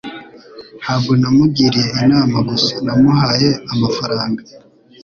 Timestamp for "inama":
2.03-2.37